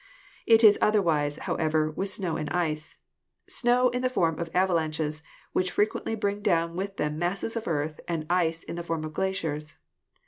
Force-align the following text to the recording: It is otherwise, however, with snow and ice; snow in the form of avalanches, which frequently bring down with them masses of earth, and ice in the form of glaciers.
It 0.47 0.63
is 0.63 0.79
otherwise, 0.81 1.37
however, 1.45 1.91
with 1.91 2.09
snow 2.09 2.35
and 2.35 2.49
ice; 2.49 2.97
snow 3.47 3.89
in 3.89 4.01
the 4.01 4.09
form 4.09 4.39
of 4.39 4.49
avalanches, 4.51 5.21
which 5.53 5.69
frequently 5.69 6.15
bring 6.15 6.41
down 6.41 6.75
with 6.75 6.97
them 6.97 7.19
masses 7.19 7.55
of 7.55 7.67
earth, 7.67 7.99
and 8.07 8.25
ice 8.27 8.63
in 8.63 8.77
the 8.77 8.83
form 8.83 9.03
of 9.03 9.13
glaciers. 9.13 9.75